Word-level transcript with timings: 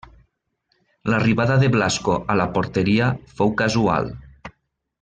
L'arribada 1.13 1.57
de 1.63 1.69
Blasco 1.75 2.15
a 2.35 2.39
la 2.41 2.47
porteria 2.57 3.11
fou 3.41 3.55
casual. 3.61 4.11